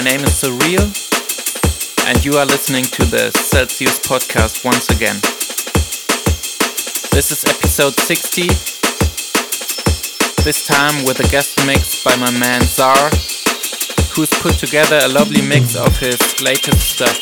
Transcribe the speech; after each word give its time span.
My 0.00 0.04
name 0.04 0.24
is 0.24 0.40
Surreal, 0.40 0.88
and 2.08 2.24
you 2.24 2.38
are 2.38 2.46
listening 2.46 2.84
to 2.84 3.04
the 3.04 3.30
Celsius 3.36 4.00
podcast 4.00 4.64
once 4.64 4.88
again. 4.88 5.20
This 7.12 7.28
is 7.28 7.44
episode 7.44 7.92
60, 8.08 8.48
this 10.40 10.64
time 10.64 11.04
with 11.04 11.20
a 11.20 11.28
guest 11.28 11.52
mix 11.66 12.02
by 12.02 12.16
my 12.16 12.30
man 12.40 12.62
Zar, 12.62 12.96
who's 14.16 14.32
put 14.40 14.56
together 14.56 15.00
a 15.04 15.08
lovely 15.08 15.44
mix 15.44 15.76
of 15.76 15.92
his 15.98 16.16
latest 16.40 16.96
stuff. 16.96 17.20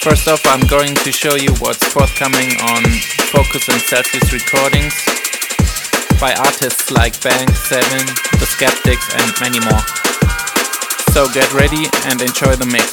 First 0.00 0.28
off, 0.32 0.40
I'm 0.46 0.64
going 0.66 0.94
to 0.94 1.12
show 1.12 1.36
you 1.36 1.52
what's 1.60 1.84
forthcoming 1.92 2.56
on 2.72 2.80
Focus 3.36 3.68
and 3.68 3.82
Celsius 3.84 4.32
recordings 4.32 4.96
by 6.18 6.32
artists 6.32 6.90
like 6.90 7.20
Bank, 7.20 7.50
Seven, 7.52 8.06
The 8.40 8.48
Skeptics, 8.48 9.12
and 9.12 9.28
many 9.44 9.60
more. 9.68 9.84
So 11.14 11.28
get 11.28 11.54
ready 11.54 11.86
and 12.06 12.20
enjoy 12.20 12.56
the 12.56 12.66
mix. 12.66 12.92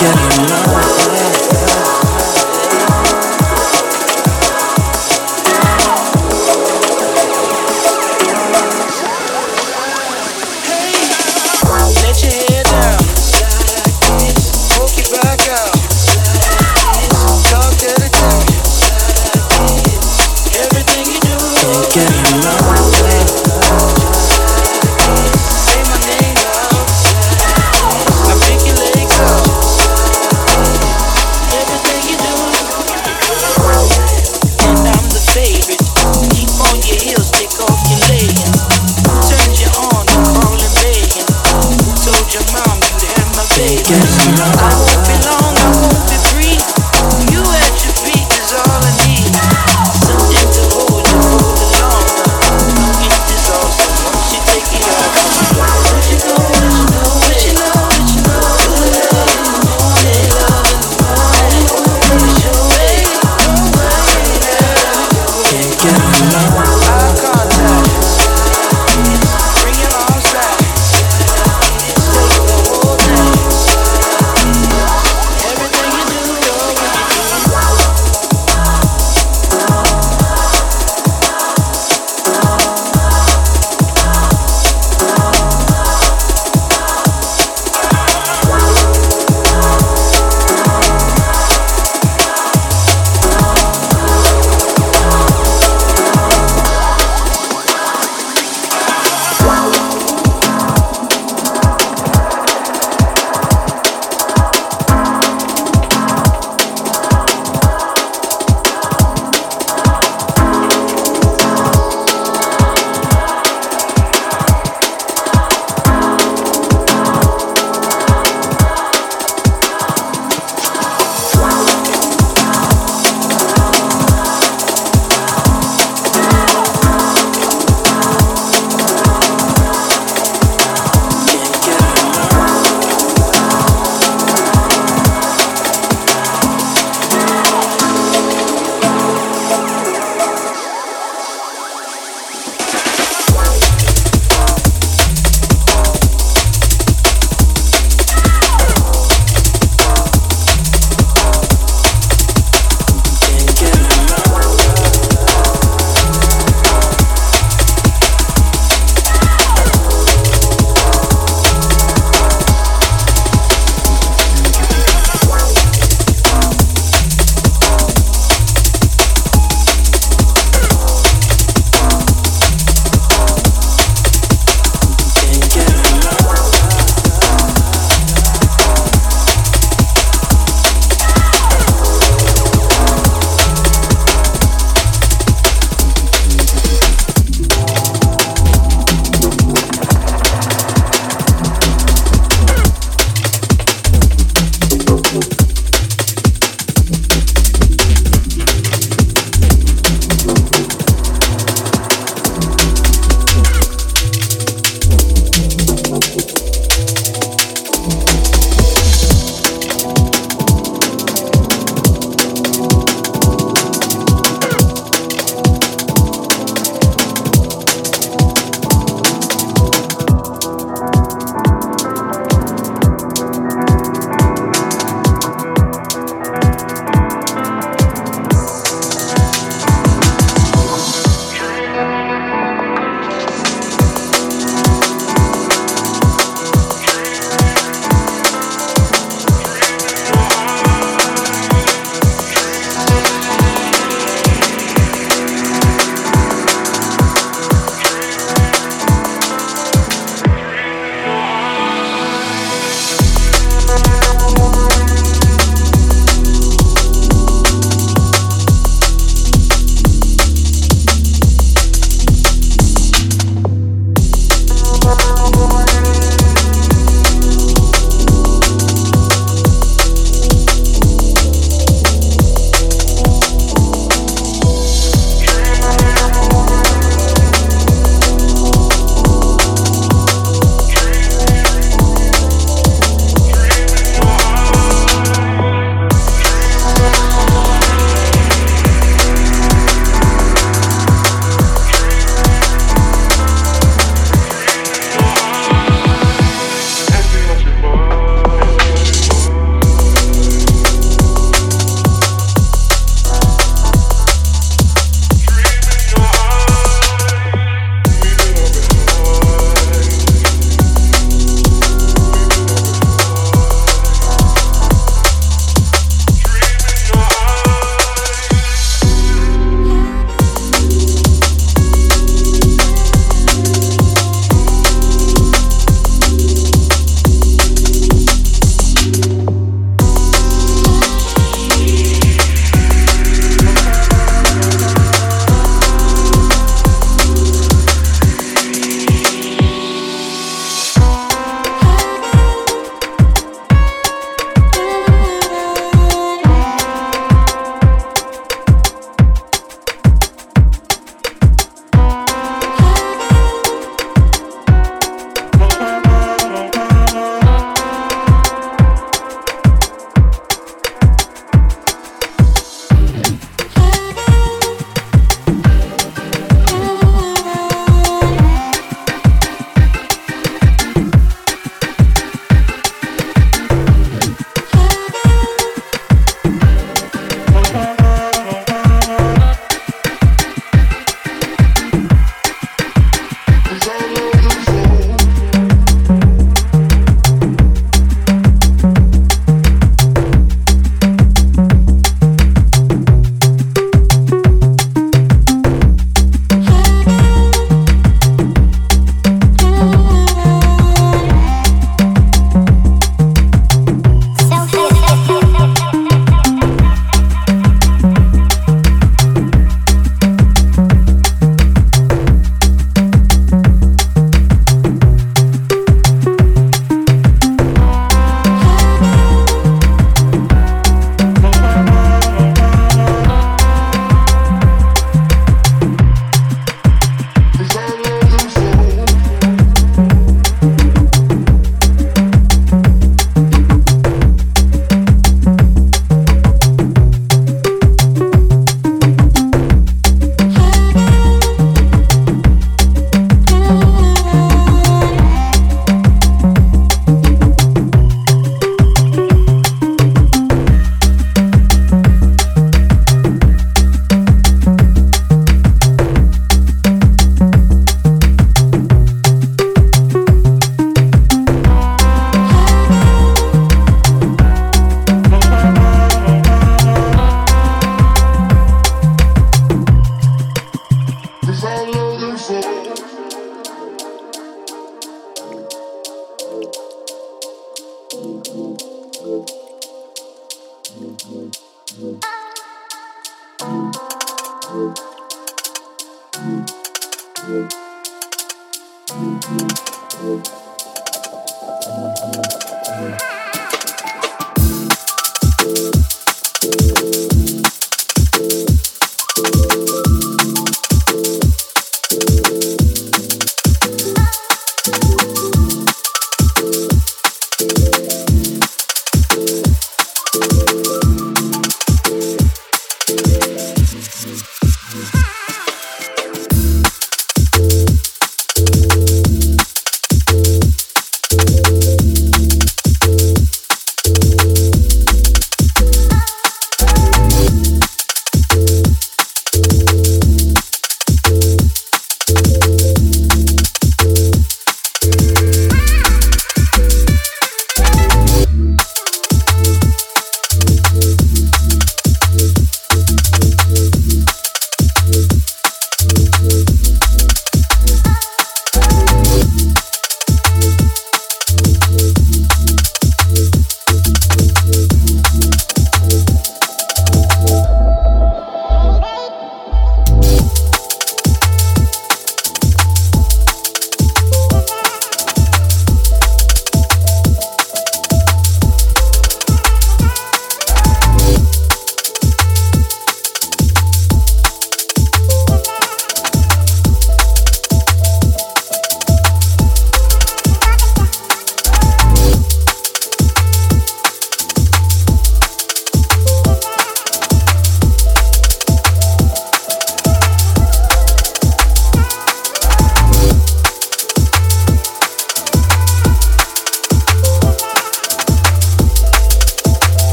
Yeah. 0.00 0.29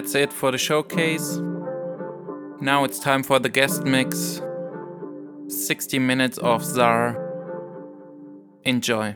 That's 0.00 0.14
it 0.14 0.32
for 0.32 0.50
the 0.50 0.56
showcase. 0.56 1.36
Now 2.58 2.84
it's 2.84 2.98
time 2.98 3.22
for 3.22 3.38
the 3.38 3.50
guest 3.50 3.84
mix 3.84 4.40
60 5.48 5.98
minutes 5.98 6.38
of 6.38 6.64
Czar. 6.64 7.18
Enjoy. 8.64 9.14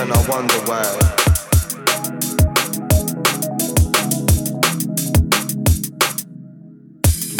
And 0.00 0.12
I 0.12 0.28
wonder 0.28 0.58
why. 0.66 1.24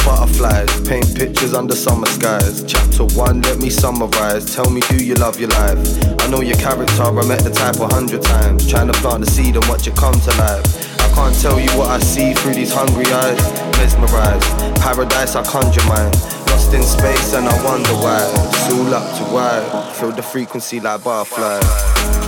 butterflies, 0.05 0.89
paint 0.89 1.17
pictures 1.17 1.55
under 1.55 1.75
summer 1.75 2.07
skies. 2.07 2.65
Chapter 2.65 3.05
one, 3.17 3.41
let 3.43 3.59
me 3.59 3.71
summarize. 3.71 4.55
Tell 4.55 4.69
me, 4.71 4.81
do 4.89 5.05
you 5.05 5.15
love 5.15 5.39
your 5.41 5.51
life? 5.51 5.79
I 6.21 6.29
know 6.29 6.41
your 6.41 6.57
character, 6.57 7.03
I 7.03 7.27
met 7.27 7.41
the 7.41 7.51
type 7.51 7.77
a 7.81 7.93
hundred 7.93 8.23
times. 8.23 8.69
Trying 8.69 8.89
to 8.93 8.99
plant 9.01 9.25
the 9.25 9.31
seed 9.31 9.57
and 9.57 9.65
watch 9.67 9.87
it 9.87 9.97
come 9.97 10.15
to 10.15 10.31
life. 10.39 11.01
I 11.01 11.09
can't 11.15 11.35
tell 11.41 11.59
you 11.59 11.71
what 11.79 11.91
I 11.91 11.99
see 12.01 12.35
through 12.35 12.55
these 12.55 12.73
hungry 12.73 13.07
eyes. 13.07 13.41
Mesmerized, 13.79 14.81
paradise 14.81 15.35
I 15.35 15.43
conjure 15.45 15.85
mine. 15.87 16.13
Lost 16.49 16.73
in 16.73 16.83
space 16.83 17.35
and 17.35 17.47
I 17.49 17.65
wonder 17.65 17.95
why. 17.95 18.23
It's 18.49 18.73
all 18.73 18.95
up 18.95 19.17
to 19.19 19.25
why. 19.33 19.93
Feel 19.95 20.13
the 20.13 20.23
frequency 20.23 20.81
like 20.81 21.03
butterflies. 21.03 22.24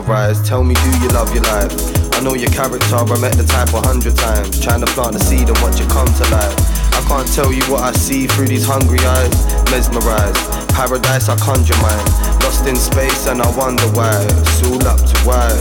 Summarize. 0.00 0.46
Tell 0.46 0.62
me, 0.62 0.74
do 0.74 0.90
you 1.00 1.08
love 1.08 1.32
your 1.34 1.42
life? 1.44 1.72
I 2.14 2.20
know 2.20 2.34
your 2.34 2.50
character, 2.50 2.96
I 2.96 3.20
met 3.20 3.32
the 3.32 3.44
type 3.44 3.72
a 3.72 3.80
hundred 3.80 4.16
times. 4.16 4.60
Trying 4.60 4.80
to 4.80 4.86
plant 4.92 5.16
a 5.16 5.20
seed 5.20 5.48
and 5.48 5.58
watch 5.58 5.80
it 5.80 5.88
come 5.88 6.06
to 6.06 6.24
life. 6.30 6.56
I 6.92 7.02
can't 7.08 7.28
tell 7.32 7.52
you 7.52 7.62
what 7.64 7.82
I 7.82 7.92
see 7.92 8.26
through 8.26 8.48
these 8.48 8.66
hungry 8.66 9.00
eyes. 9.00 9.46
Mesmerized, 9.70 10.36
paradise 10.74 11.28
I 11.28 11.36
conjure 11.36 11.76
mine. 11.80 12.06
Lost 12.42 12.66
in 12.66 12.76
space 12.76 13.26
and 13.26 13.40
I 13.40 13.48
wonder 13.56 13.84
why. 13.92 14.20
It's 14.20 14.62
all 14.66 14.86
up 14.86 15.00
to 15.00 15.16
why. 15.24 15.52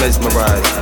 mesmerized. 0.00 0.79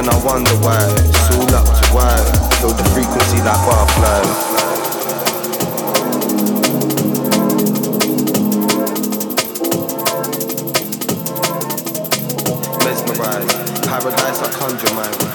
And 0.00 0.08
I 0.08 0.24
wonder 0.24 0.50
why. 0.64 0.80
It's 0.96 1.30
all 1.30 1.54
up 1.54 1.66
to 1.66 1.86
why. 1.92 2.16
Feel 2.58 2.70
the 2.70 2.84
frequency 2.94 3.36
like. 3.44 4.24
Mesmerized. 12.84 13.84
Paradise 13.84 14.40
I 14.40 14.50
conjure 14.58 14.94
my 14.94 15.29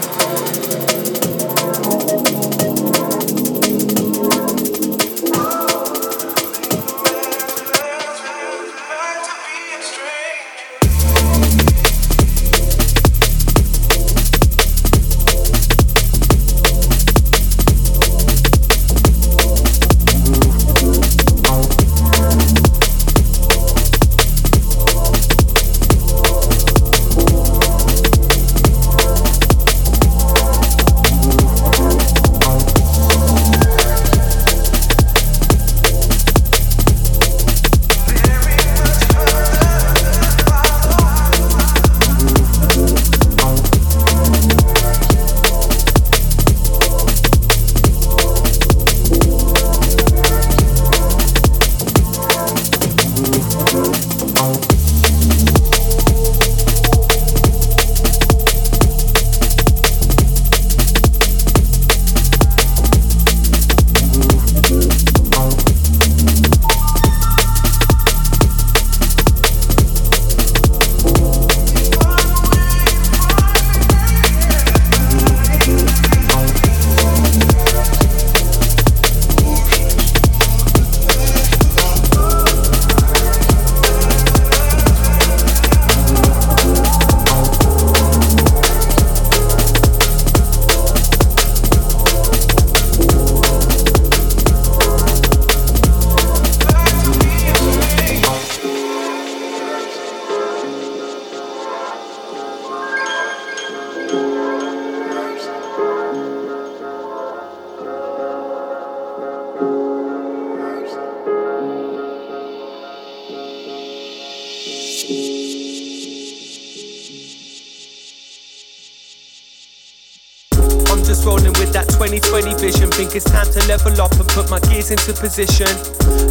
into 124.96 125.14
position. 125.20 125.68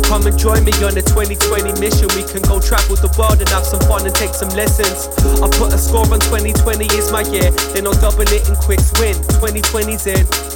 Come 0.05 0.27
and 0.27 0.39
join 0.39 0.65
me 0.65 0.73
on 0.81 0.97
a 0.97 1.03
2020 1.05 1.81
mission. 1.81 2.09
We 2.17 2.25
can 2.25 2.41
go 2.43 2.61
travel 2.61 2.97
the 2.97 3.12
world 3.19 3.41
and 3.41 3.49
have 3.51 3.67
some 3.67 3.81
fun 3.81 4.07
and 4.07 4.15
take 4.15 4.33
some 4.33 4.49
lessons. 4.51 5.09
I 5.43 5.49
put 5.59 5.73
a 5.73 5.79
score 5.79 6.09
on 6.09 6.21
2020 6.21 6.87
is 6.97 7.12
my 7.12 7.23
year, 7.29 7.51
then 7.75 7.87
I'll 7.87 8.01
double 8.01 8.23
it 8.23 8.49
in 8.49 8.57
quick 8.57 8.81
win. 8.99 9.15
2020's 9.37 10.07
in. 10.07 10.54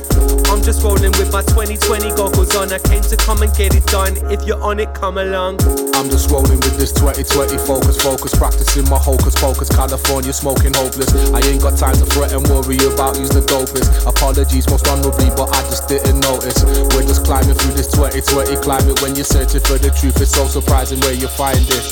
I'm 0.49 0.63
just 0.65 0.83
rolling 0.83 1.13
with 1.21 1.31
my 1.31 1.43
2020 1.43 2.17
goggles 2.17 2.57
on. 2.57 2.73
I 2.73 2.79
came 2.79 3.03
to 3.03 3.17
come 3.17 3.43
and 3.43 3.55
get 3.55 3.75
it 3.75 3.85
done. 3.87 4.17
If 4.33 4.49
you're 4.49 4.61
on 4.63 4.81
it, 4.81 4.95
come 4.95 5.19
along. 5.19 5.61
I'm 5.93 6.09
just 6.09 6.31
rolling 6.31 6.57
with 6.65 6.77
this 6.81 6.91
2020 6.93 7.59
focus, 7.59 8.01
focus, 8.01 8.35
practicing 8.35 8.89
my 8.89 8.99
hocus 8.99 9.35
pocus. 9.37 9.69
California 9.69 10.33
smoking 10.33 10.73
hopeless. 10.73 11.13
I 11.37 11.41
ain't 11.45 11.61
got 11.61 11.77
time 11.77 11.95
to 12.01 12.07
fret 12.07 12.33
and 12.33 12.47
worry 12.49 12.81
about 12.89 13.17
who's 13.17 13.29
the 13.29 13.45
dopest. 13.45 14.09
Apologies 14.09 14.69
most 14.71 14.89
honorably, 14.89 15.29
but 15.37 15.53
I 15.53 15.61
just 15.69 15.87
didn't 15.87 16.21
notice. 16.21 16.65
We're 16.97 17.05
just 17.05 17.25
climbing 17.25 17.55
through 17.55 17.77
this 17.77 17.93
2020 17.93 18.57
climate. 18.65 19.03
When 19.03 19.15
you're 19.15 19.29
searching 19.29 19.61
for 19.61 19.77
the 19.77 19.93
truth, 19.93 20.17
it's 20.21 20.33
so 20.33 20.47
surprising 20.47 20.99
where 21.01 21.15
you 21.15 21.29
find 21.29 21.61
it. 21.61 21.85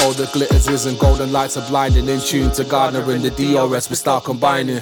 All 0.00 0.12
the 0.16 0.30
glitters 0.32 0.66
isn't 0.66 0.98
golden 0.98 1.30
lights 1.30 1.56
are 1.56 1.68
blinding. 1.68 2.08
In 2.08 2.20
tune 2.20 2.52
to 2.52 2.64
Gardner 2.64 3.04
and 3.12 3.22
the 3.22 3.30
DRS, 3.30 3.90
we 3.90 3.96
start 3.96 4.24
combining. 4.24 4.80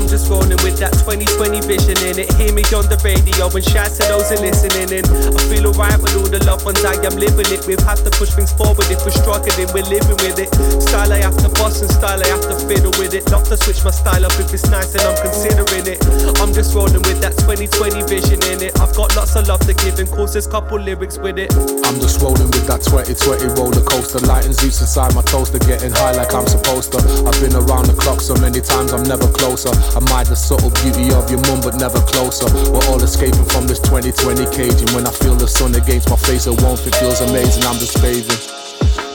I'm 0.00 0.08
just 0.08 0.32
rolling 0.32 0.56
with 0.64 0.80
that 0.80 0.96
2020 1.04 1.60
vision 1.68 1.92
in 2.08 2.16
it. 2.16 2.32
Hear 2.40 2.56
me 2.56 2.64
on 2.72 2.88
the 2.88 2.96
radio 3.04 3.52
and 3.52 3.60
shout 3.60 3.92
to 4.00 4.02
those 4.08 4.32
who 4.32 4.40
listening 4.40 4.88
in. 4.88 5.04
I 5.04 5.40
feel 5.52 5.68
alright 5.68 6.00
with 6.00 6.16
all 6.16 6.24
the 6.24 6.40
loved 6.48 6.64
ones 6.64 6.80
I 6.80 6.96
am 7.04 7.20
living 7.20 7.44
it. 7.52 7.60
Have 7.84 8.00
to 8.08 8.10
push 8.16 8.32
things 8.32 8.48
forward 8.48 8.88
if 8.88 9.04
we're 9.04 9.12
struggling, 9.12 9.68
we're 9.76 9.84
living 9.92 10.16
with 10.24 10.40
it. 10.40 10.48
Style 10.80 11.12
I 11.12 11.20
have 11.20 11.36
to 11.44 11.52
boss 11.60 11.84
and 11.84 11.92
style 11.92 12.16
I 12.16 12.32
have 12.32 12.40
to 12.48 12.56
fiddle 12.64 12.96
with 12.96 13.12
it. 13.12 13.28
Not 13.28 13.44
to 13.52 13.60
switch 13.60 13.84
my 13.84 13.92
style 13.92 14.24
up 14.24 14.32
if 14.40 14.48
it's 14.56 14.64
nice 14.72 14.96
and 14.96 15.04
I'm 15.04 15.20
considering 15.20 15.84
it. 15.84 16.00
I'm 16.40 16.56
just 16.56 16.72
rolling 16.72 17.04
with 17.04 17.20
that 17.20 17.36
2020 17.44 18.00
vision 18.08 18.40
in 18.48 18.64
it. 18.64 18.80
I've 18.80 18.96
got 18.96 19.12
lots 19.20 19.36
of 19.36 19.52
love 19.52 19.60
to 19.68 19.76
give 19.84 20.00
and 20.00 20.08
cause 20.08 20.32
there's 20.32 20.48
couple 20.48 20.80
lyrics 20.80 21.20
with 21.20 21.36
it. 21.36 21.52
I'm 21.84 22.00
just 22.00 22.24
rolling 22.24 22.48
with 22.48 22.64
that 22.72 22.80
2020 22.88 23.52
roller 23.52 23.84
coaster. 23.84 24.24
Lighting 24.24 24.56
Zeus 24.56 24.80
inside 24.80 25.12
my 25.12 25.20
toaster, 25.28 25.60
getting 25.60 25.92
high 25.92 26.16
like 26.16 26.32
I'm 26.32 26.48
supposed 26.48 26.96
to. 26.96 27.04
I've 27.28 27.36
been 27.36 27.52
around 27.52 27.92
the 27.92 27.96
clock 28.00 28.24
so 28.24 28.32
many 28.40 28.64
times 28.64 28.96
I'm 28.96 29.04
never 29.04 29.28
closer. 29.36 29.68
I 29.96 30.00
might 30.10 30.26
the 30.28 30.36
subtle 30.36 30.70
beauty 30.82 31.12
of 31.12 31.30
your 31.30 31.40
mum, 31.50 31.60
but 31.60 31.74
never 31.74 32.00
closer. 32.00 32.46
We're 32.70 32.86
all 32.86 33.02
escaping 33.02 33.44
from 33.46 33.66
this 33.66 33.80
2020 33.80 34.44
cage. 34.54 34.80
And 34.80 34.90
when 34.90 35.06
I 35.06 35.10
feel 35.10 35.34
the 35.34 35.48
sun 35.48 35.74
against 35.74 36.08
my 36.08 36.16
face, 36.16 36.46
a 36.46 36.52
warmth, 36.52 36.86
it 36.86 36.94
feels 36.96 37.20
amazing. 37.20 37.64
I'm 37.64 37.78
just 37.78 38.00
bathing. 38.00 38.38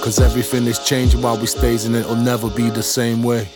Cause 0.01 0.19
everything 0.19 0.67
is 0.67 0.79
changing 0.79 1.21
while 1.21 1.37
we 1.37 1.47
stays, 1.47 1.85
and 1.85 1.95
it'll 1.95 2.15
never 2.15 2.49
be 2.49 2.69
the 2.69 2.83
same 2.83 3.23
way. 3.23 3.47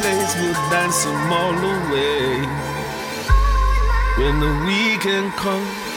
Place 0.00 0.34
we'll 0.36 0.52
dance 0.70 1.04
them 1.04 1.32
all 1.32 1.54
away. 1.54 2.40
When 4.18 4.40
the 4.40 4.52
weekend 4.66 5.32
comes. 5.34 5.93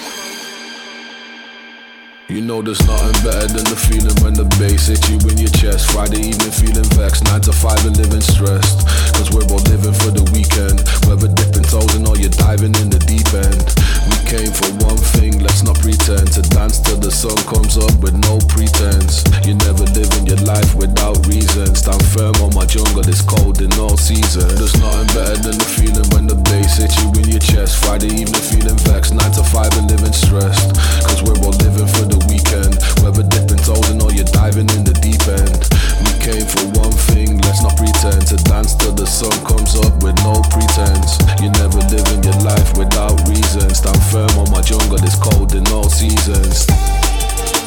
You 2.27 2.41
know 2.41 2.61
there's 2.61 2.83
nothing 2.85 3.15
better 3.23 3.47
than 3.47 3.63
the 3.71 3.79
feeling 3.79 4.11
when 4.19 4.35
the 4.35 4.43
bass 4.59 4.91
hits 4.91 5.07
you 5.07 5.15
in 5.31 5.39
your 5.39 5.53
chest. 5.55 5.87
Friday 5.95 6.27
evening 6.27 6.51
feeling 6.51 6.83
vexed, 6.99 7.23
9 7.23 7.39
to 7.47 7.55
5 7.55 7.87
and 7.87 7.95
living 7.95 8.19
stressed. 8.19 8.83
Cause 9.15 9.31
we're 9.31 9.47
all 9.47 9.63
living 9.71 9.95
for 9.95 10.11
the 10.11 10.27
weekend. 10.35 10.83
Whether 11.07 11.31
dipping 11.31 11.63
toes 11.63 11.87
and 11.95 12.03
or 12.03 12.19
you're 12.19 12.35
diving 12.35 12.75
in 12.83 12.91
the 12.91 12.99
deep 13.07 13.31
end. 13.31 13.63
We 14.11 14.19
came 14.27 14.51
for 14.51 14.67
one 14.83 14.99
thing, 15.15 15.39
let's 15.39 15.63
not 15.63 15.79
pretend. 15.79 16.27
To 16.35 16.43
dance 16.51 16.83
till 16.83 16.99
the 16.99 17.15
sun 17.15 17.39
comes 17.47 17.79
up 17.79 17.95
with 18.03 18.19
no 18.19 18.43
pretense. 18.51 19.23
You're 19.47 19.55
never 19.63 19.87
living 19.95 20.27
your 20.27 20.43
life 20.43 20.75
without 20.75 21.23
reason. 21.31 21.79
Stand 21.79 22.03
firm 22.11 22.35
on 22.43 22.51
my 22.51 22.67
jungle, 22.67 23.07
it's 23.07 23.23
cold 23.23 23.63
in 23.63 23.71
all 23.79 23.95
season. 23.95 24.51
There's 24.59 24.75
nothing 24.83 25.07
better 25.15 25.39
than 25.47 25.55
the 25.55 25.69
feeling 25.79 26.07
when 26.11 26.27
the 26.27 26.35
bass 26.51 26.75
hits 26.75 26.99
you 26.99 27.07
in 27.23 27.31
your 27.31 27.43
chest. 27.43 27.79
Friday 27.79 28.11
evening 28.11 28.43
feeling 28.51 28.79
vexed, 28.83 29.15
9 29.15 29.23
to 29.39 29.43
5 29.47 29.79
and 29.79 29.87
living 29.95 30.11
stressed. 30.11 30.75
Cause 31.07 31.23
we're 31.23 31.39
all 31.39 31.55
living 31.63 31.87
for 31.87 32.03
the 32.03 32.16
the 32.17 32.25
weekend. 32.33 32.73
Whether 33.05 33.23
dipping 33.29 33.61
toes 33.61 33.85
or 34.01 34.11
you're 34.13 34.29
diving 34.33 34.69
in 34.73 34.83
the 34.83 34.95
deep 34.97 35.21
end. 35.29 35.61
We 36.01 36.11
came 36.21 36.45
for 36.45 36.65
one 36.81 36.95
thing, 37.13 37.37
let's 37.45 37.61
not 37.61 37.77
pretend 37.77 38.25
to 38.33 38.37
dance 38.49 38.73
till 38.75 38.93
the 38.93 39.05
sun 39.05 39.33
comes 39.45 39.77
up 39.77 39.93
with 40.01 40.17
no 40.25 40.41
pretense. 40.49 41.21
You're 41.41 41.53
never 41.61 41.81
living 41.93 42.21
your 42.25 42.37
life 42.41 42.77
without 42.77 43.17
reason. 43.29 43.69
Stand 43.73 44.01
firm 44.09 44.31
on 44.37 44.49
my 44.49 44.61
jungle, 44.61 44.97
it's 45.01 45.17
cold 45.17 45.53
in 45.53 45.65
all 45.69 45.89
seasons. 45.89 46.65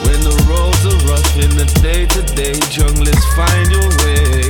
When 0.07 0.21
the 0.25 0.35
roads 0.49 0.83
are 0.89 1.01
rough 1.07 1.31
in 1.37 1.53
the 1.55 1.69
day 1.85 2.07
to 2.07 2.23
day, 2.35 2.57
junglers 2.73 3.25
find 3.37 3.67
your 3.71 3.89
way. 4.03 4.49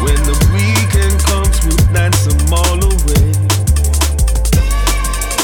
When 0.00 0.20
the 0.28 0.36
weekend 0.52 1.16
comes, 1.24 1.56
we'll 1.64 1.80
dance 1.92 2.24
them 2.24 2.52
all 2.52 2.78
away. 2.80 3.53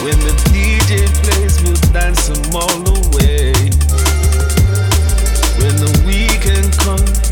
When 0.02 0.18
the 0.20 0.32
DJ 0.48 1.06
plays, 1.22 1.62
we'll 1.62 1.76
dance 1.92 2.30
all 2.54 2.88
away. 2.88 3.52
When 5.60 5.76
the 5.76 6.02
weekend 6.06 6.72
comes. 6.78 7.29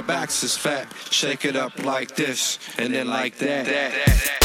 Her 0.00 0.06
back's 0.06 0.42
is 0.42 0.56
fat. 0.56 0.86
Shake 1.10 1.44
it 1.44 1.56
up 1.56 1.84
like 1.84 2.16
this, 2.16 2.58
and 2.78 2.94
then 2.94 3.08
like 3.08 3.36
that. 3.36 3.66
fishing 3.66 4.39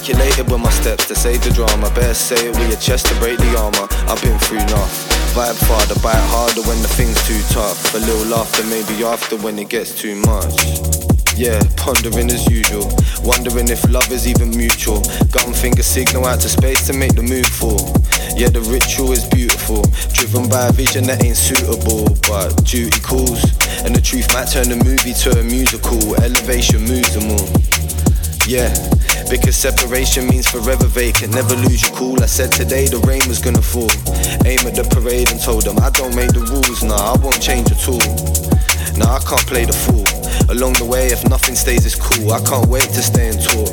calculated 0.00 0.50
with 0.50 0.60
my 0.60 0.70
steps 0.70 1.06
to 1.06 1.14
save 1.14 1.44
the 1.44 1.50
drama. 1.50 1.92
Better 1.92 2.14
say 2.14 2.48
it 2.48 2.56
with 2.56 2.68
your 2.72 2.80
chest 2.80 3.04
to 3.06 3.14
break 3.20 3.36
the 3.36 3.52
armor. 3.60 3.84
I've 4.08 4.20
been 4.22 4.38
through 4.38 4.64
enough. 4.64 5.04
Vibe 5.36 5.60
farther, 5.68 5.98
bite 6.00 6.24
harder 6.32 6.62
when 6.64 6.80
the 6.80 6.88
thing's 6.88 7.20
too 7.28 7.36
tough. 7.52 7.76
A 7.92 7.98
little 7.98 8.24
laughter 8.32 8.64
maybe 8.64 9.04
after 9.04 9.36
when 9.36 9.58
it 9.58 9.68
gets 9.68 9.92
too 9.92 10.16
much. 10.24 10.56
Yeah, 11.36 11.60
pondering 11.76 12.32
as 12.32 12.48
usual. 12.48 12.88
Wondering 13.28 13.68
if 13.68 13.84
love 13.92 14.10
is 14.10 14.26
even 14.26 14.56
mutual. 14.56 15.04
Gun 15.36 15.52
finger 15.52 15.82
signal 15.82 16.24
out 16.24 16.40
to 16.40 16.48
space 16.48 16.86
to 16.86 16.94
make 16.94 17.14
the 17.14 17.22
move 17.22 17.52
for. 17.52 17.76
Yeah, 18.40 18.48
the 18.48 18.64
ritual 18.72 19.12
is 19.12 19.28
beautiful. 19.28 19.84
Driven 20.16 20.48
by 20.48 20.68
a 20.68 20.72
vision 20.72 21.04
that 21.12 21.22
ain't 21.24 21.36
suitable. 21.36 22.08
But 22.24 22.64
duty 22.64 23.00
calls. 23.04 23.44
And 23.84 23.94
the 23.94 24.00
truth 24.00 24.32
might 24.32 24.48
turn 24.48 24.72
the 24.72 24.80
movie 24.80 25.12
to 25.12 25.40
a 25.40 25.44
musical. 25.44 26.00
Elevation 26.24 26.88
moves 26.88 27.12
them 27.12 27.36
all. 27.36 27.79
Yeah, 28.50 28.74
because 29.30 29.54
separation 29.54 30.26
means 30.26 30.50
forever 30.50 30.90
vacant. 30.90 31.32
Never 31.32 31.54
lose 31.54 31.86
your 31.86 31.94
cool. 31.94 32.20
I 32.20 32.26
said 32.26 32.50
today 32.50 32.88
the 32.90 32.98
rain 33.06 33.22
was 33.30 33.38
gonna 33.38 33.62
fall. 33.62 33.94
Aim 34.42 34.66
at 34.66 34.74
the 34.74 34.82
parade 34.90 35.30
and 35.30 35.38
told 35.38 35.62
them 35.62 35.78
I 35.78 35.88
don't 35.94 36.18
make 36.18 36.34
the 36.34 36.42
rules. 36.50 36.82
Nah, 36.82 37.14
I 37.14 37.16
won't 37.22 37.38
change 37.38 37.70
at 37.70 37.78
all. 37.86 38.02
Nah, 38.98 39.06
I 39.06 39.22
can't 39.22 39.46
play 39.46 39.70
the 39.70 39.78
fool. 39.86 40.02
Along 40.50 40.74
the 40.74 40.84
way, 40.84 41.14
if 41.14 41.22
nothing 41.30 41.54
stays, 41.54 41.86
it's 41.86 41.94
cool. 41.94 42.34
I 42.34 42.42
can't 42.42 42.66
wait 42.66 42.90
to 42.90 43.02
stay 43.06 43.30
and 43.30 43.38
talk. 43.38 43.70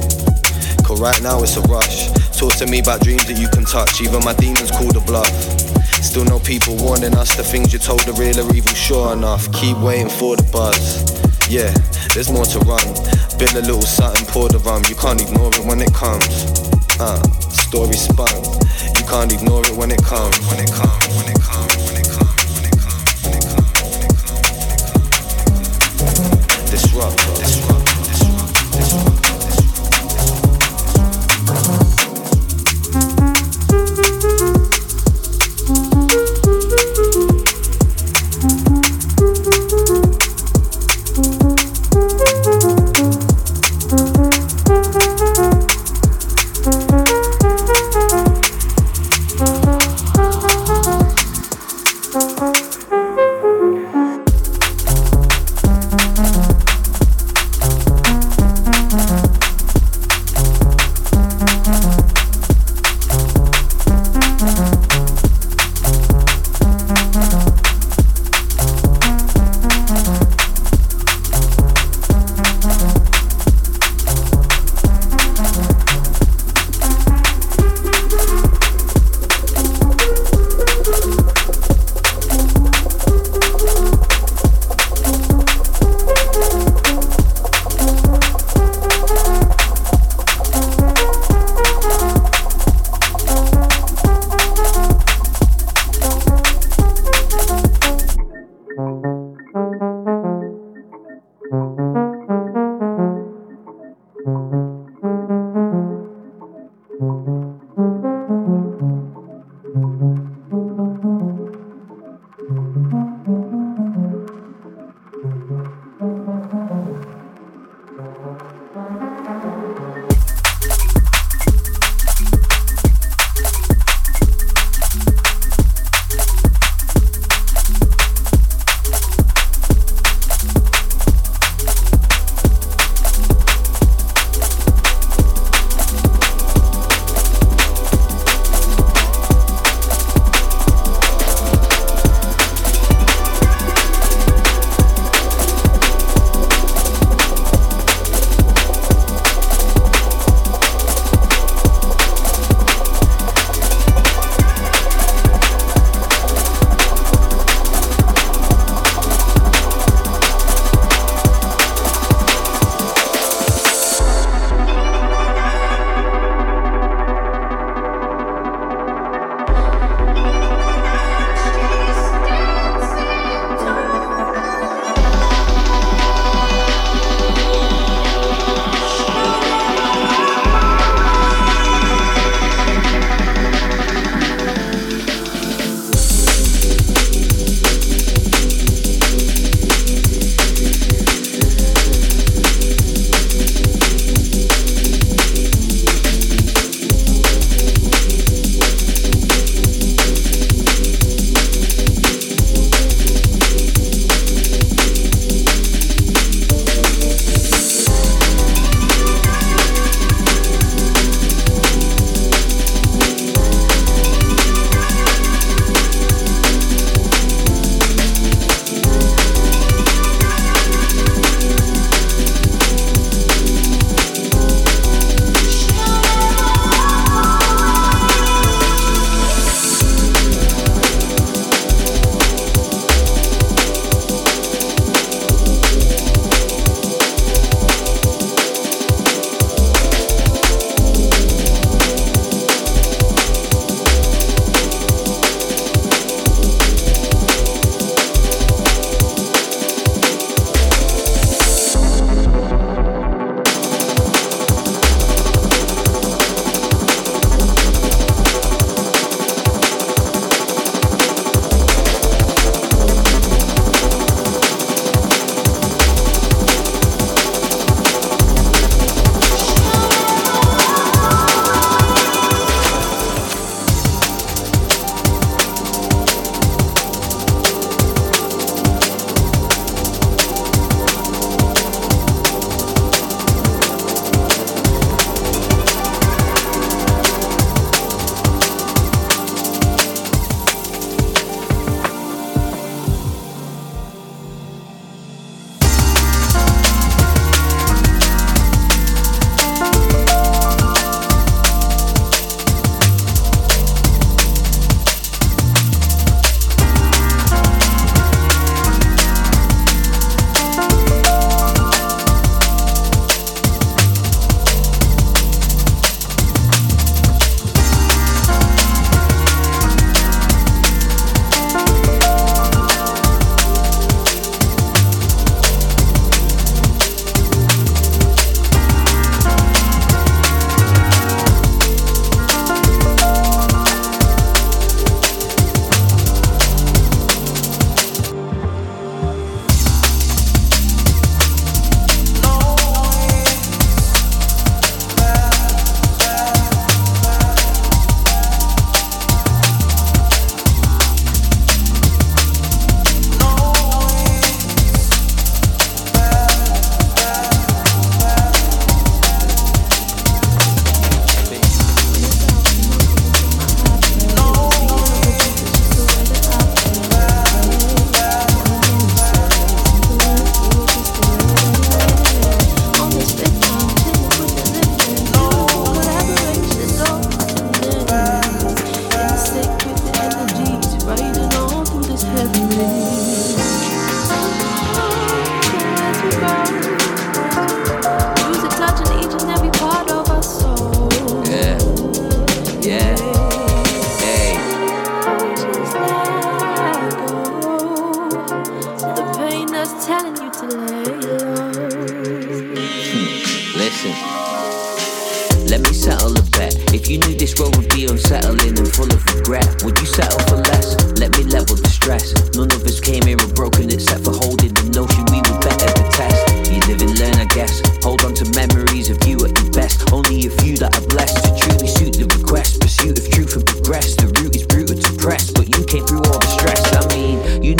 Cause 0.85 1.01
right 1.01 1.17
now 1.25 1.41
it's 1.41 1.57
a 1.57 1.65
rush. 1.65 2.13
Talk 2.37 2.53
to 2.61 2.69
me 2.69 2.77
about 2.77 3.01
dreams 3.01 3.25
that 3.25 3.41
you 3.41 3.49
can 3.49 3.65
touch. 3.65 3.97
Even 4.05 4.21
my 4.21 4.37
demons 4.37 4.69
call 4.69 4.93
the 4.93 5.01
bluff. 5.09 5.33
Still 6.05 6.29
no 6.29 6.37
people 6.37 6.77
warning 6.77 7.17
us 7.17 7.33
the 7.33 7.41
things 7.41 7.73
you 7.73 7.81
told 7.81 8.05
are 8.05 8.13
real 8.13 8.37
or 8.37 8.45
evil, 8.53 8.77
sure 8.77 9.17
enough. 9.17 9.49
Keep 9.57 9.81
waiting 9.81 10.13
for 10.13 10.37
the 10.37 10.45
buzz. 10.53 11.26
Yeah, 11.49 11.73
there's 12.13 12.29
more 12.29 12.43
to 12.43 12.59
run. 12.59 12.83
Build 13.39 13.55
a 13.55 13.61
little 13.61 13.81
something, 13.81 14.25
pour 14.27 14.49
the 14.49 14.59
rum. 14.59 14.83
You 14.89 14.95
can't 14.95 15.21
ignore 15.21 15.47
it 15.53 15.63
when 15.63 15.79
it 15.79 15.93
comes. 15.93 16.27
Uh, 16.99 17.23
story 17.49 17.95
spun. 17.95 18.27
You 18.99 19.05
can't 19.07 19.31
ignore 19.31 19.63
it. 19.63 19.71
When 19.71 19.91
it 19.91 20.03
comes, 20.03 20.37
when 20.47 20.59
it 20.59 20.71
comes, 20.73 21.07
when 21.15 21.29
it 21.31 21.41
comes. 21.41 21.76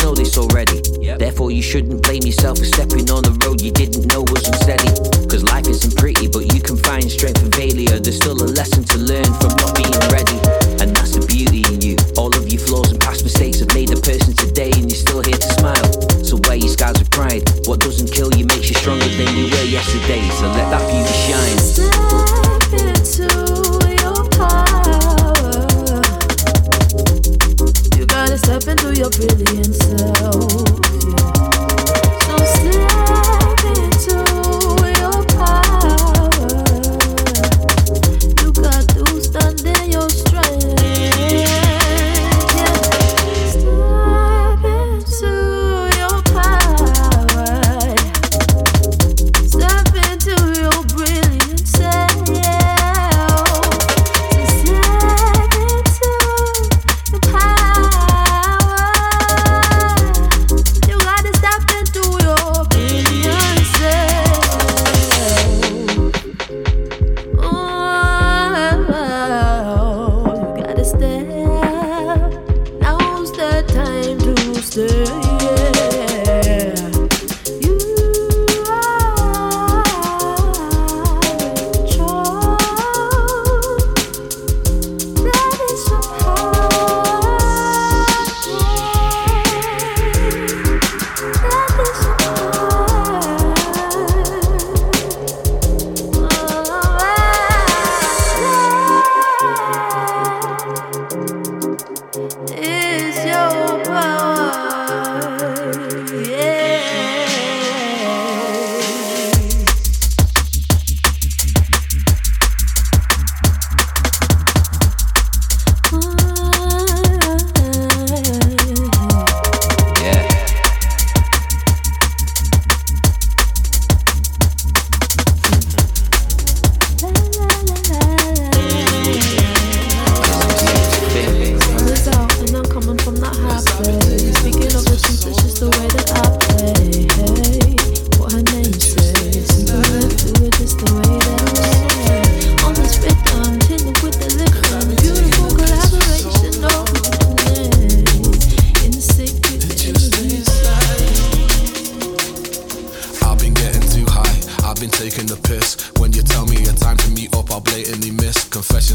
know 0.08 0.16
this 0.16 0.38
already. 0.38 0.80
Yep. 1.02 1.20
Therefore, 1.20 1.52
you 1.52 1.62
shouldn't 1.62 2.02
blame 2.04 2.24
yourself 2.24 2.60
for 2.60 2.64
stepping 2.64 3.12
on 3.12 3.28
the 3.28 3.36
road 3.44 3.60
you 3.60 3.72
didn't 3.72 4.08
know 4.08 4.24
was 4.32 4.48
unsteady. 4.48 4.88
Cause 5.28 5.44
life 5.44 5.68
isn't 5.68 6.00
pretty, 6.00 6.32
but 6.32 6.48
you 6.54 6.62
can 6.64 6.78
find 6.78 7.04
strength 7.12 7.44
in 7.44 7.52
failure. 7.52 8.00
There's 8.00 8.16
still 8.16 8.40
a 8.40 8.48
lesson 8.48 8.88
to 8.88 8.98
learn 9.04 9.28
from 9.44 9.52
not 9.60 9.76
being 9.76 9.92
ready. 10.08 10.40
And 10.80 10.96
that's 10.96 11.12
the 11.12 11.24
beauty 11.28 11.68
in 11.68 11.84
you. 11.84 12.00
All 12.16 12.32
of 12.32 12.48
your 12.48 12.64
flaws 12.64 12.96
and 12.96 13.02
past 13.04 13.28
mistakes 13.28 13.60
have 13.60 13.74
made 13.76 13.92
the 13.92 14.00
person 14.00 14.32
today, 14.32 14.72
and 14.80 14.88
you're 14.88 15.04
still 15.04 15.20
here 15.28 15.36
to 15.36 15.50
smile. 15.60 15.88
So 16.24 16.40
wear 16.48 16.56
your 16.56 16.72
scars 16.72 17.00
with 17.04 17.12
pride. 17.12 17.44
What 17.68 17.84
doesn't 17.84 18.08
kill 18.08 18.32
you 18.32 18.48
makes 18.48 18.72
you 18.72 18.80
stronger 18.80 19.12
than 19.12 19.28
you 19.36 19.52
were 19.52 19.68
yesterday. 19.68 20.24
So 20.40 20.48
let 20.56 20.72
that 20.72 20.84
beauty 20.88 21.16
shine. 21.28 21.60
Step 21.60 22.72
into 22.80 23.28
your 24.00 24.24
power. 24.40 24.88
You 28.00 28.08
gotta 28.08 28.38
step 28.40 28.64
into 28.72 28.96
your 28.96 29.12
brilliance. 29.12 29.47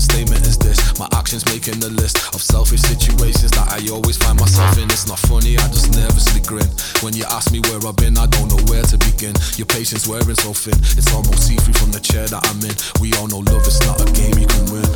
Statement 0.03 0.43
is 0.47 0.59
this 0.59 0.99
My 0.99 1.07
actions 1.15 1.47
making 1.47 1.79
a 1.85 1.93
list 1.95 2.35
of 2.35 2.43
selfish 2.43 2.83
situations 2.83 3.53
that 3.53 3.71
I 3.71 3.79
always 3.95 4.17
find 4.17 4.39
myself 4.39 4.77
in. 4.79 4.91
It's 4.91 5.07
not 5.07 5.19
funny, 5.31 5.57
I 5.57 5.67
just 5.71 5.95
nervously 5.95 6.43
grin. 6.43 6.67
When 7.07 7.15
you 7.15 7.23
ask 7.31 7.53
me 7.53 7.61
where 7.71 7.79
I've 7.87 7.95
been, 7.95 8.19
I 8.19 8.27
don't 8.27 8.51
know 8.51 8.59
where 8.67 8.83
to 8.83 8.99
begin. 8.99 9.35
Your 9.55 9.71
patience 9.71 10.09
wearing 10.11 10.35
so 10.35 10.53
thin, 10.53 10.75
it's 10.99 11.07
almost 11.15 11.47
see 11.47 11.55
through 11.55 11.79
from 11.79 11.95
the 11.95 12.03
chair 12.03 12.27
that 12.27 12.43
I'm 12.51 12.59
in. 12.67 12.75
We 12.99 13.15
all 13.15 13.31
know 13.31 13.47
love 13.47 13.63
is 13.63 13.79
not 13.87 14.03
a 14.03 14.09
game 14.11 14.35
you 14.43 14.51
can 14.51 14.67
win. 14.75 14.91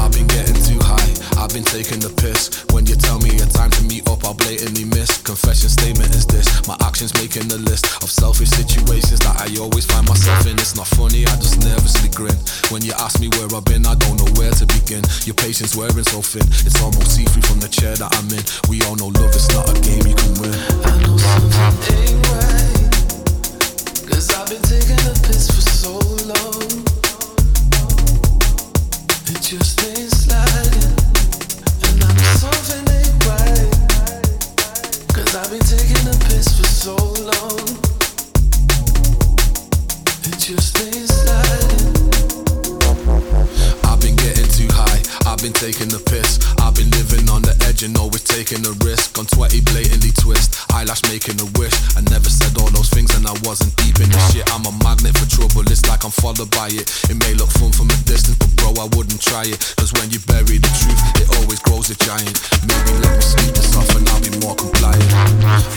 I've 0.00 0.12
been 0.16 0.26
getting 0.26 0.56
too 0.64 0.80
high, 0.80 1.12
I've 1.36 1.52
been 1.52 1.68
taking 1.68 2.00
the 2.00 2.08
piss. 2.16 2.64
When 2.72 2.88
you 2.88 2.96
tell 2.96 3.20
me 3.20 3.36
a 3.44 3.46
time 3.46 3.70
to 3.76 3.82
meet 3.84 4.08
up, 4.08 4.24
I'll 4.24 4.34
blatantly 4.34 4.88
miss. 4.88 5.20
Confession 5.20 5.68
statement 5.68 6.16
is 6.16 6.24
this 6.24 6.48
My 6.64 6.76
actions 6.80 7.12
making 7.20 7.52
a 7.52 7.60
list 7.60 7.92
of 8.00 8.08
selfish 8.08 8.48
situations 8.56 9.20
that 9.20 9.36
I 9.36 9.52
always 9.60 9.84
find 9.84 10.08
myself 10.08 10.48
in. 10.48 10.56
It's 10.56 10.76
not 10.76 10.88
funny, 10.88 11.28
I 11.28 11.36
just 11.36 11.60
nervously 11.60 12.08
grin. 12.16 12.36
When 12.72 12.80
you 12.80 12.96
ask 12.96 13.20
me 13.20 13.28
where 13.36 13.52
I've 13.52 13.65
been, 13.66 13.86
I 13.86 13.94
don't 13.94 14.16
know 14.18 14.30
where 14.40 14.50
to 14.50 14.66
begin. 14.66 15.02
Your 15.24 15.34
patience 15.34 15.76
wearing 15.76 16.04
so 16.04 16.22
thin, 16.22 16.46
it's 16.66 16.80
almost 16.82 17.14
see 17.14 17.24
through 17.24 17.42
from 17.42 17.60
the 17.60 17.68
chair 17.68 17.94
that 17.96 18.10
I'm 18.16 18.28
in. 18.32 18.42
We 18.70 18.82
all 18.86 18.96
know 18.96 19.08
love 19.08 19.34
is 19.34 19.48
not 19.54 19.68
a 19.70 19.74
game 19.80 20.06
you 20.06 20.14
can 20.14 20.34
win. 20.40 20.54
I 20.84 20.92
know 21.02 21.16
something 21.16 22.22
right, 22.32 22.90
cause 24.08 24.30
I've 24.34 24.48
been 24.48 24.62
taking 24.62 25.02
a 25.06 25.14
piss 25.26 25.50
for 25.50 25.62
so 25.62 25.98
long. 26.26 26.62
It 29.30 29.40
just 29.42 29.78
ain't 29.84 30.10
sliding, 30.10 30.96
and 31.86 31.98
I 32.02 32.10
know 32.14 32.32
something 32.42 32.84
ain't 32.94 33.14
right, 33.26 33.74
cause 35.14 35.34
I've 35.34 35.50
been 35.50 35.64
taking 35.66 36.06
a 36.06 36.16
piss 36.30 36.54
for 36.56 36.66
so 36.66 36.96
long. 37.30 37.66
It 40.26 40.38
just 40.38 40.78
ain't 40.80 41.08
sliding. 41.08 41.45
I've 45.36 45.44
been 45.44 45.52
taking 45.52 45.92
the 45.92 46.00
piss. 46.00 46.40
I've 46.64 46.72
been 46.72 46.88
living 46.96 47.28
on 47.28 47.44
the 47.44 47.52
edge 47.68 47.84
and 47.84 47.92
always 48.00 48.24
taking 48.24 48.64
a 48.64 48.72
risk. 48.88 49.20
On 49.20 49.28
20 49.28 49.60
blatantly 49.68 50.08
twist, 50.16 50.56
eyelash 50.72 51.04
making 51.12 51.36
a 51.44 51.48
wish. 51.60 51.76
I 51.92 52.00
never 52.08 52.32
said 52.32 52.56
all 52.56 52.72
those 52.72 52.88
things 52.88 53.12
and 53.12 53.28
I 53.28 53.36
wasn't 53.44 53.76
deep 53.76 54.00
in 54.00 54.08
the 54.08 54.16
shit. 54.32 54.48
I'm 54.48 54.64
a 54.64 54.72
magnet 54.80 55.12
for 55.12 55.28
trouble, 55.28 55.60
it's 55.68 55.84
like 55.92 56.08
I'm 56.08 56.14
followed 56.24 56.48
by 56.56 56.72
it. 56.72 56.88
It 57.12 57.20
may 57.20 57.36
look 57.36 57.52
fun 57.52 57.68
from 57.68 57.92
a 57.92 57.98
distance, 58.08 58.40
but 58.40 58.48
bro, 58.56 58.80
I 58.80 58.88
wouldn't 58.96 59.20
try 59.20 59.44
it. 59.44 59.60
Cause 59.76 59.92
when 60.00 60.08
you 60.08 60.24
bury 60.24 60.56
the 60.56 60.72
truth, 60.72 61.00
it 61.20 61.28
always 61.36 61.60
grows 61.60 61.92
a 61.92 61.96
giant. 62.00 62.40
Maybe 62.64 62.96
let 63.04 63.20
me 63.20 63.20
sleep 63.20 63.52
this 63.52 63.76
off 63.76 63.92
and 63.92 64.08
I'll 64.08 64.24
be 64.24 64.32
more 64.40 64.56
compliant. 64.56 65.04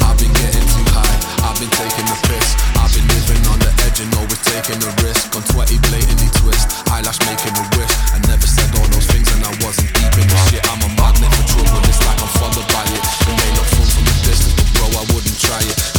I've 0.08 0.16
been 0.24 0.32
getting 0.40 0.68
too 0.72 0.88
high, 0.96 1.20
I've 1.44 1.60
been 1.60 1.74
taking 1.76 2.08
the 2.08 2.16
piss. 2.32 2.56
I've 2.80 2.96
been 2.96 3.04
living 3.12 3.44
on 3.52 3.60
the 3.60 3.72
edge 3.84 4.00
and 4.00 4.08
always 4.24 4.40
taking 4.40 4.80
a 4.88 4.92
risk. 5.04 5.36
On 5.36 5.44
20 5.44 5.84
blatantly 5.92 6.32
twist, 6.40 6.72
eyelash 6.88 7.20
making 7.28 7.60
a 7.60 7.66
wish. 7.76 7.92
I 8.16 8.24
never 8.32 8.48
said 8.48 8.72
all 8.80 8.88
those 8.88 9.04
things 9.12 9.28
and 9.36 9.44
I 9.44 9.49
I 9.50 9.66
wasn't 9.66 9.92
deep 9.96 10.14
in 10.14 10.28
the 10.30 10.38
shit. 10.46 10.62
I'm 10.70 10.78
a 10.86 10.90
magnet 10.94 11.34
for 11.34 11.42
trouble, 11.50 11.82
it's 11.90 11.98
like 12.06 12.22
I'm 12.22 12.30
followed 12.38 12.70
by 12.70 12.86
it. 12.86 13.02
From 13.26 14.06
distance, 14.22 14.54
but 14.54 14.70
bro, 14.78 14.86
I 14.94 15.04
wouldn't 15.12 15.40
try 15.42 15.58
it. 15.58 15.99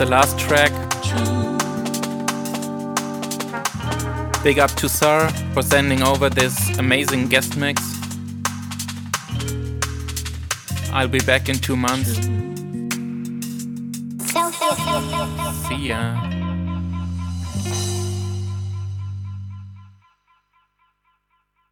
The 0.00 0.06
last 0.06 0.38
track. 0.38 0.72
Big 4.42 4.58
up 4.58 4.70
to 4.70 4.88
Sir 4.88 5.28
for 5.52 5.60
sending 5.60 6.02
over 6.02 6.30
this 6.30 6.78
amazing 6.78 7.28
guest 7.28 7.58
mix. 7.58 7.82
I'll 10.90 11.06
be 11.06 11.20
back 11.20 11.50
in 11.50 11.56
two 11.56 11.76
months. 11.76 12.49